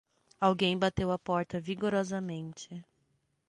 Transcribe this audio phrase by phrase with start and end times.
[0.39, 2.83] Alguém bateu a porta vigorosamente